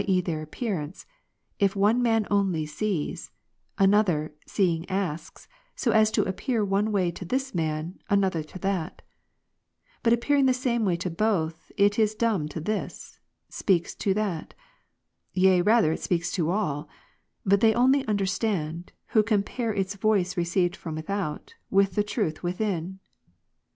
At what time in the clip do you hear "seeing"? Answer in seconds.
4.47-4.83